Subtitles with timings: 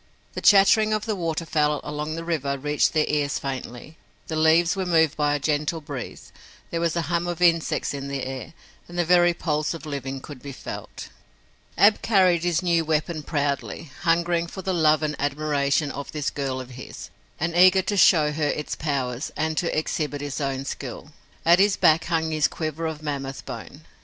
[0.33, 3.97] The chattering of the waterfowl along the river reached their ears faintly,
[4.29, 6.31] the leaves were moved by a gentle breeze,
[6.71, 8.53] there was a hum of insects in the air
[8.87, 11.09] and the very pulse of living could be felt.
[11.77, 16.59] Ab carried his new weapon proudly, hungering for the love and admiration of this girl
[16.59, 21.11] of his, and eager to show her its powers and to exhibit his own skill.
[21.45, 23.81] At his back hung his quiver of mammoth bone.